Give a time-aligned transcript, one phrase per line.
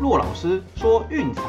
[0.00, 1.42] 骆老师说运彩。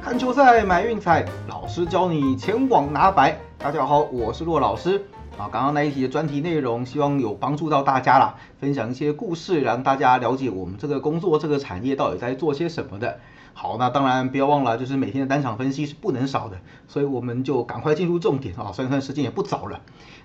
[0.00, 3.38] 看球赛买运彩，老师教你前往拿白。
[3.58, 5.04] 大家好，我是骆老师。
[5.36, 13.20] 啊，刚刚那一题的专题内容，希望有帮助到大家啦，分享一些故事，让大家了解我们这个工作、这个产业到底在做些什么的。
[13.54, 16.58] 好，那当然不要忘了，就是每天的单场分析是不能少的，
[16.88, 19.80] 所以我们就赶快进入重点啊，算算时间也不早了。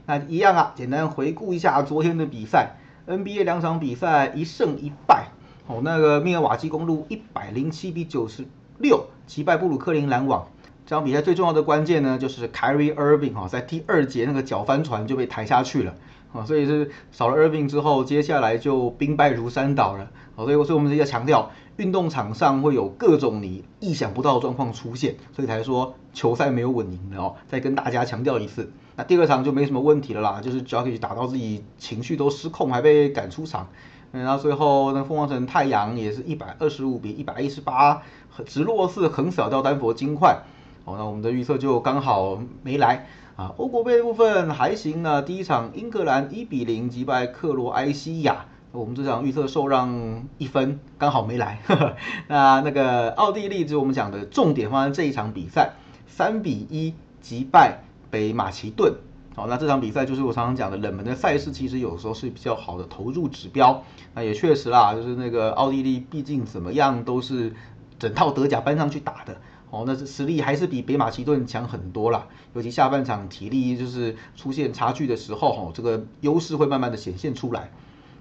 [0.06, 5.28] 那一样啊，简单回顾一下昨天的比赛，NBA 两场比赛一胜一败。
[5.68, 8.48] 哦，那个密尔瓦基公路一百零七比九十
[8.80, 10.48] 六击败布鲁克林篮网。
[10.88, 15.94] 这场比赛最重要的关键呢，就是 Kyrie Irving 哈，在第二节那个脚翻船就被抬下去了，
[16.32, 28.72] 啊，所以是少了 Irving 之后，接下来就兵败如山倒了，好，所以所以我们直接强调，运动场上会有各种你意想不到的状况出现，所以才说球赛没有稳赢的哦，再跟大家强调一次。
[28.96, 33.70] 那第二场就没什么问题了啦，就是 Jokic 打到自己情绪都失控，还被赶出场，
[34.12, 38.04] 然后最后那凤凰城太阳也是一百二十五比一百一十八，
[38.46, 40.44] 直落四横扫掉丹佛金块。
[40.86, 43.08] 好，那我们的预测就刚好没来
[43.40, 43.54] 啊。
[43.58, 51.62] 欧国杯的部分还行呢，第一场英格兰一比零击败克罗埃西亚，我们这场预测受让一分，刚好没来。
[52.28, 55.74] 那那个奥地利，就我们讲的重点放在这一场比赛，
[56.06, 57.80] 三比一击败
[58.12, 58.94] 北马其顿。
[59.36, 63.84] 好，那这场比赛就是我常常讲的冷门的赛事，其实有时候是比较好的投入指标。
[64.14, 67.54] 那也确实啦，就是那个奥地利，毕竟怎么样都是
[67.98, 69.38] 整套德甲搬上去打的。
[69.70, 77.72] 哦，那是实力还是比北马其顿强很多啦，尤其下半场体力就是出现差距的时候，哦，这个优势会慢慢的显现出来。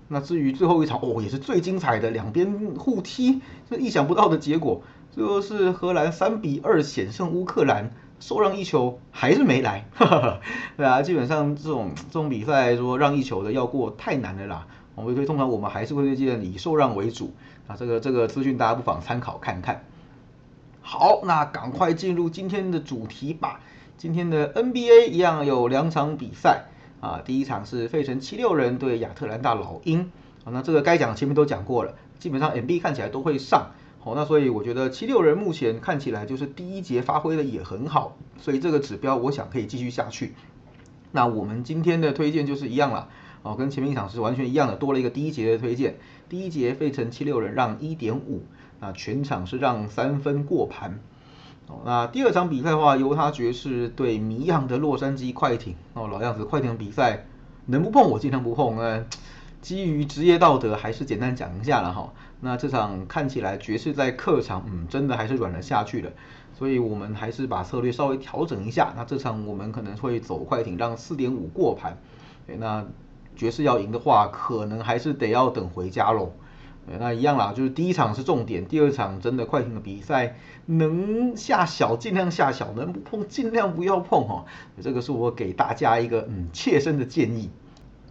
[0.08, 10.40] 那至于最后一场，哦，也是最精彩的，两边互踢，这意想不到的结果，最后是荷兰三比二险胜乌克兰，受让一球还是没来，哈哈
[10.76, 14.66] 对啊，基本上这种这种比赛说让一球的要过太难了啦。
[14.94, 17.32] 我们所以通常我们还是会推荐以受让为主，
[17.66, 19.84] 啊，这个这个资讯大家不妨参考看看。
[20.90, 23.60] 好，那赶快进入今天的主题吧。
[23.98, 26.64] 今天的 NBA 一样有两场比赛
[27.02, 30.10] 啊，第一场是费城七六人对亚特兰大老鹰
[30.44, 33.72] 啊，那这个该讲前面都讲过了，基本上 NB 看起来都会上。
[33.98, 40.32] 好，那所以我觉得七六人目前看起来就是第一节发挥的也很好，所以这个指标我想可以继续下去。
[41.12, 43.10] 那我们今天的推荐就是一样了，
[43.42, 45.98] 哦，跟前面一场是完全一样的，多了一个第一节的推荐。
[46.30, 48.42] 第一节费城七六人让一点五。
[48.80, 51.00] 那全场是让三分过盘，
[51.66, 57.26] 哦，那第二场比赛的话，犹他爵士对迷样的洛杉矶快艇，哦，老样子，快艇比赛
[57.66, 59.04] 能不碰我尽量不碰，呃，
[59.60, 62.12] 基于职业道德，还是简单讲一下了哈。
[62.40, 66.12] 那这场看起来爵士在客场，嗯，真的还是软了下去了，
[66.56, 68.94] 所以我们还是把策略稍微调整一下。
[68.96, 71.98] 那这场我们可能会走快艇，让四点五过盘，
[72.46, 72.86] 那
[73.34, 76.32] 爵士要赢的话，可能还是得要等回家喽。
[76.98, 84.46] 那一样啦，就是第一场是重点，第二场真的快艇的比赛能下小尽量下小，能不碰尽量不要碰哈。
[84.80, 87.50] 这个是我给大家一个嗯切身的建议。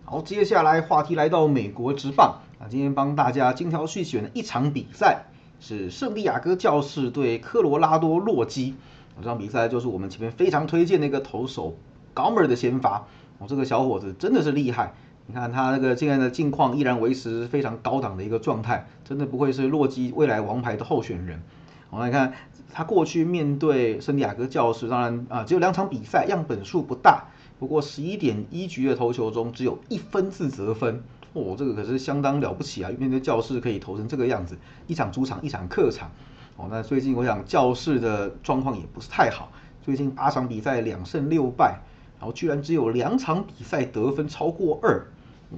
[0.05, 5.25] 好，接下来话题来到美国职棒啊，今天帮大家精挑细选的一场比赛
[5.59, 8.75] 是圣地亚哥教士对科罗拉多洛基。
[9.19, 11.75] 这场比赛就是我们前面非常推荐的一个投手
[12.13, 13.07] 高门的先发，
[13.39, 14.93] 哦，这个小伙子真的是厉害。
[15.29, 21.41] 你看他那个现在的境况依然维持非常高档的一个状态，真的不愧是洛基未来王牌的候选人。
[21.89, 22.33] 我们来看
[22.73, 27.25] 他过去面对圣地亚哥教士，当然啊只有两场比赛，样本数不大，
[27.59, 32.89] 不过十一点一局的投球中只有一分自责分，哦，这个可是相当了不起啊！
[32.97, 36.09] 面对教士可以投成这个样子，一场主场一场客场，
[36.55, 39.51] 哦，那最近我想教士的状况也不是太好，
[39.83, 41.81] 最近八场比赛两胜六败，
[42.17, 45.05] 然后居然只有两场比赛得分超过二。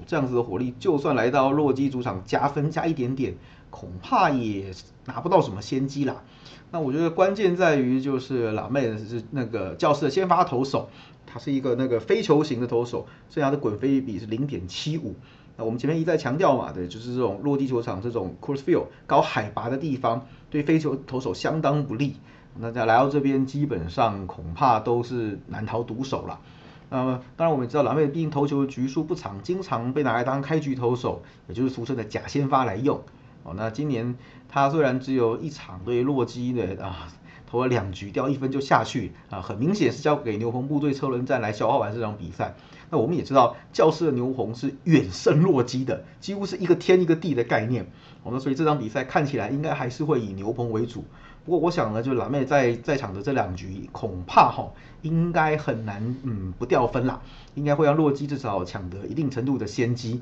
[0.06, 3.36] 这样子的火力，就算来到洛基主场加分加一点点，
[3.70, 4.74] 恐怕也
[5.06, 6.24] 拿不到什么先机啦。
[6.72, 10.90] 那我觉得关键在于就是老妹是那个教室的先发投手，
[11.26, 15.16] 他是一个那个飞球型的投手，所以他的滚飞比是零点七五。
[15.58, 22.16] 那我们前面一再强调嘛，对，就是这种落地球场这种 course field 高海拔的地方，对飞球投手相当不利。
[22.58, 26.40] 那在来到这边，基本上恐怕都是难逃毒手了。
[26.90, 33.02] 呃，当然我们知道蓝妹毕竟投球局数不长，经常被拿来当开局投手，也就是俗称的假先发来用。
[33.44, 34.16] 哦，那今年
[34.50, 37.08] 他虽然只有一场对洛基的啊
[37.50, 42.56] 投了两局掉一分就下去啊，很明显是交给牛棚部队车轮战来消耗完这场比赛。
[42.92, 47.84] 那我们也知道教室的牛棚是远胜洛基的，几乎是一个天一个地的概念。
[48.24, 51.06] 哦，那所以这场比赛看起来应该还是会以牛棚为主。
[51.46, 54.72] 不过我想呢，就蓝妹在在场的这两局，恐怕哈
[55.02, 57.22] 应该很难，嗯，不掉分啦，
[57.56, 60.22] 应该会让洛基至少抢得一定程度的先机。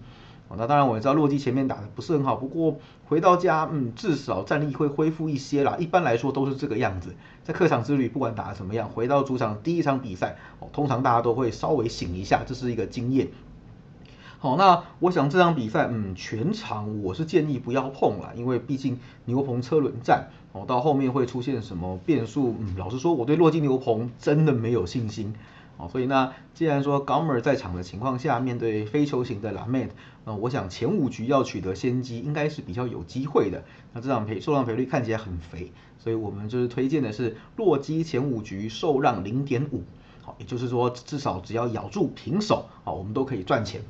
[0.55, 2.77] 那当然我也知道洛基前面打的不是很好，不过
[3.09, 5.75] 回到家，嗯，至少战力会恢复一些啦。
[5.77, 7.13] 一般来说都是这个样子。
[7.43, 13.27] 在客场之旅，不管打的怎么样，回到主场第一场比赛，哦，通常大家都会稍微醒一下，这是一个经验。
[14.47, 25.35] 好，那我想这场比赛，嗯，全场我是建议不要碰了，因为毕竟牛棚车轮战，哦，到后面会出现什么变数，嗯，老实说，我对洛基牛棚真的没有信心。
[25.75, 29.89] 哦，所以那既然说 Gomer 在场的情况下，面对非球型的 Lamet，
[30.23, 33.65] 那我想前五局要取得先机，应该是比较有机会的。
[33.91, 39.83] 那这场赔受让赔率看起来很肥，所以我们就是推荐的是洛基前五局受让零点五，
[40.21, 43.81] 好，也就是说至少只要咬住平手，好，我们都可以赚钱。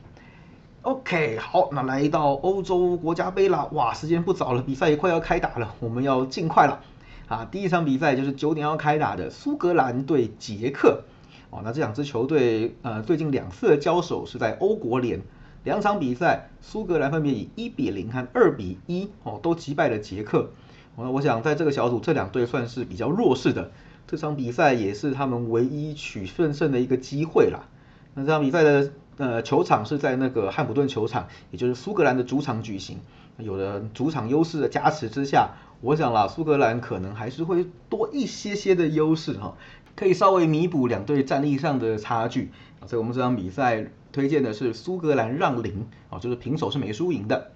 [0.88, 6.80] OK，好，那来到欧洲国家杯了，哇，时间不早了，比赛也快要开打了，我们要尽快了。
[7.28, 11.04] 啊，第一场比赛就是九点要开打的苏格兰对捷克。
[11.50, 15.19] 哦，那这两支球队，呃，最近两次的交手是在欧国联，
[15.66, 20.51] 两场比赛，苏格兰分别以一比零和二比一，哦，都击败了捷克。
[20.95, 23.72] 哦，我想在这个小组，这两队算是比较弱势的，
[24.07, 27.66] 这场比赛也是他们唯一取胜胜的一个机会啦。
[28.13, 33.00] 那这场比赛的呃球场是在那个汉普顿球场，也就是苏格兰的主场举行。
[33.38, 39.56] 有了主场优势的加持之下，我想啦，苏格兰可能还是会多一些些的优势哈。
[39.96, 47.52] 可以稍微弥补两队战力上的差距啊，所以我们这场比赛推荐的是苏格兰让零啊，就是平手是没输赢的。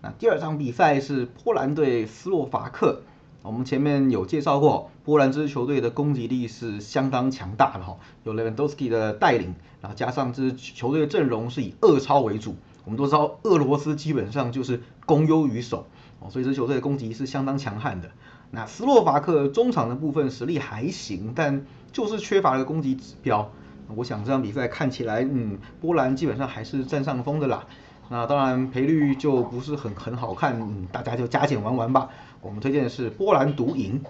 [0.00, 3.02] 那第二场比赛是波兰对斯洛伐克，
[3.44, 12.56] 我们前面有介绍过，波兰这支球队的攻击力是相当强大的哈，有 Lewandowski 的带领，然后加上这支球队的阵容是以二超为主，
[12.86, 15.86] 我们都知道俄罗斯基本上就是攻优于守
[16.20, 18.10] 哦，所以这球队的攻击是相当强悍的。
[18.50, 23.50] 那斯洛伐克中场的部分实力还行，但就是缺乏了攻击指标。
[23.94, 27.66] 我想这场比赛看起来，嗯，波兰基本上还是占上风的啦。
[28.10, 32.08] 那当然赔率就不是很很好看，嗯，大家就加减玩玩吧。
[32.44, 34.02] 我们推荐的是波兰独赢。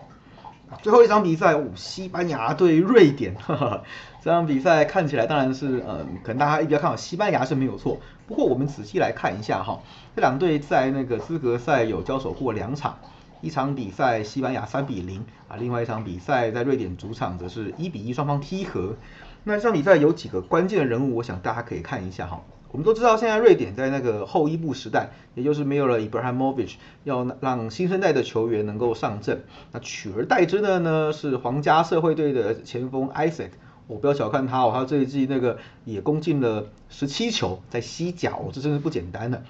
[0.83, 3.37] 最后一场比赛，西班牙对瑞典。
[4.21, 8.01] 这场比赛看起来当然是，嗯，可能大家比较看好西班牙是没有错。
[8.27, 9.81] 不过我们仔细来看一下哈，
[10.17, 12.99] 这两队在那个资格赛有交手过两场。
[13.41, 18.97] 一场比赛西班牙三比零啊，另外一场比赛在瑞典主场则是一比一双方踢和。
[19.45, 22.43] 那这场比赛有几个关键的人物，我想大家可以看一下哈。
[22.75, 26.73] 我们都知道现在瑞典在那个后伊布时代，也就是没有了 Ibrahimovic，
[27.05, 29.45] 要让新生代的球员能够上阵。
[29.71, 33.51] 那取而代之的呢是皇家社会队的前锋 Isaac，
[33.87, 39.45] 我不要小看他哦，他这一季那个也攻进了十七球，在西甲哦，这真是不简单的。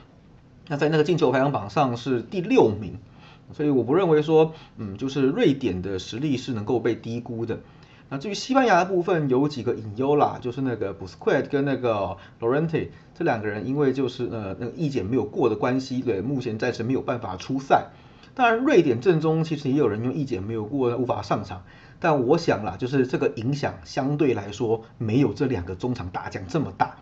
[0.69, 2.99] 那在那个进球排行榜上是第六名。
[3.55, 7.61] 所以我不认为说，嗯，就是瑞典的实力是能够被低估的。
[8.11, 17.87] 那至于西班牙的部分，有几个隐忧啦，就是那个 b u s q u e t 跟那个 Lorente 这两个人，因为就是呃那个意检没有过的关系，对，目前暂时没有办法出赛。
[18.35, 21.63] 当然，瑞典阵中其实也有人用意检没有过无法上场，
[22.01, 26.97] 但我想啦，就是这个影响相对来说没有这两个中场大将这么大。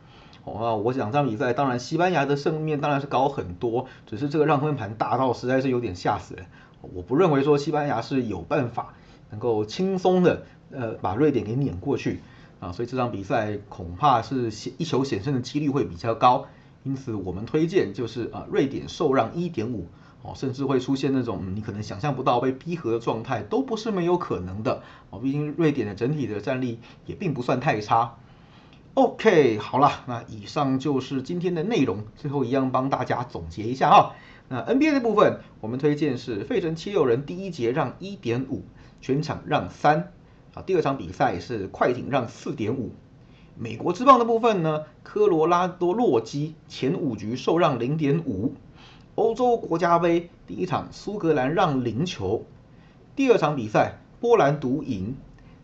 [0.45, 6.47] 哦，我想这场比赛，当然西班牙的胜面当然是高很多，只是这个让分盘大到实在是有点吓死人。
[6.81, 8.95] 我不认为说西班牙是有办法
[9.31, 12.21] 能够轻松的呃把瑞典给碾过去
[12.61, 16.47] 啊，所以这场比赛恐怕是险一球险胜的几率会比较高。
[16.85, 19.87] 因此我们推荐就是啊瑞典受让一点五
[20.23, 25.21] 哦，甚至会出现那种你可能想象不到被逼和的状态，都不是没有可能的哦。
[25.21, 28.17] 毕竟瑞典的整体的战力也并不算太差。
[28.95, 32.05] OK，好了，那以上就是今天的内容。
[32.17, 34.13] 最后一样帮大家总结一下啊。
[34.49, 38.65] 那 NBA 的部分，我们推荐是费城七六人第一节让一点五，
[39.01, 40.13] 全场让三
[40.55, 40.63] 啊。
[40.63, 42.91] 第二场比赛是快艇让四点五。
[43.57, 48.55] 美国之棒的部分呢，科罗拉多洛基前五局受让零点五。
[49.15, 52.47] 欧洲国家杯第一场苏格兰让零球，
[53.15, 55.17] 第二场比赛波兰独赢，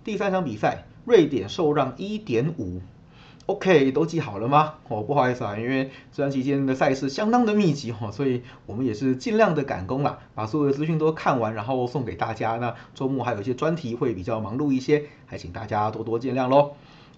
[0.05, 2.83] 第三场比赛瑞典受让一点五。
[3.49, 4.75] OK，都记好了吗？
[4.89, 12.59] 哦，不好意思啊，因为这段期间的赛事相当的密集哈，所以我们也是尽量的赶工啦，把所有的资讯都看完，然后送给大家。
[12.59, 16.73] 那周末还有一些专题会比较忙碌一些，还请大家多多见谅喽。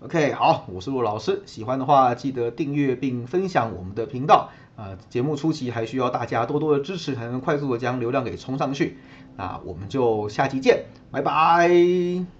[0.05, 4.97] OK，好，我是陆老师，喜欢的话记得订阅并分享我们的频道啊。
[5.09, 8.99] 节目初期还需要大家多多的支持，才能快速的将流量给冲上去。
[9.37, 12.39] 那我们就下期见，拜拜。